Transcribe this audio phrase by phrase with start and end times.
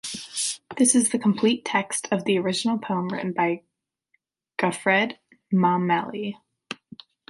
[0.77, 3.61] This is the complete text of the original poem written by
[4.57, 5.15] Goffredo
[5.53, 6.37] Mameli.